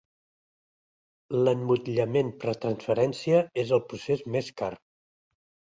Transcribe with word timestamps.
L'emmotllament 1.41 2.33
per 2.45 2.57
transferència 2.65 3.45
és 3.67 3.77
el 3.79 3.87
procés 3.93 4.29
més 4.37 4.53
car. 4.63 4.73